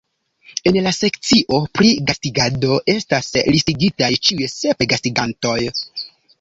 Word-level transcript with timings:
En 0.69 0.77
la 0.85 0.93
sekcio 0.99 1.59
pri 1.79 1.91
gastigado 2.07 2.79
estas 2.95 3.31
listigitaj 3.59 4.11
ĉiuj 4.25 4.51
sep 4.57 4.85
gastigantoj. 4.95 5.57